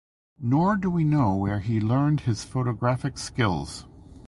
[0.39, 3.85] Nor do we know where he learned his photographic skills.